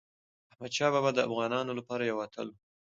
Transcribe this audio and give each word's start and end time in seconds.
احمدشاه 0.51 0.91
بابا 0.93 1.11
د 1.13 1.19
افغانانو 1.27 1.71
لپاره 1.79 2.03
یو 2.03 2.17
اتل 2.25 2.47
و. 2.51 2.55